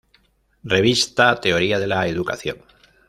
[0.63, 2.57] Revista Teoría de la Educación.